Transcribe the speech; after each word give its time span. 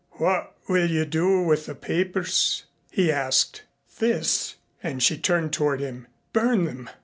"What 0.13 0.55
will 0.67 0.89
you 0.89 1.05
do 1.05 1.43
with 1.43 1.67
the 1.67 1.75
papers?" 1.75 2.63
he 2.89 3.11
asked. 3.11 3.65
"This," 3.99 4.55
and 4.81 5.03
she 5.03 5.15
turned 5.15 5.53
toward 5.53 5.79
him 5.79 6.07
"burn 6.33 6.65
them." 6.65 6.89